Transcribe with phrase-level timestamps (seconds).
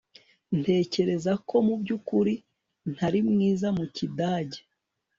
[0.59, 2.33] ntekereza ko mubyukuri
[2.93, 4.59] ntari mwiza mu kidage